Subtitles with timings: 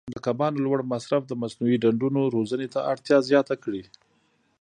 [0.13, 3.83] د کبانو لوړ مصرف د مصنوعي ډنډونو روزنې ته اړتیا زیاته کړې.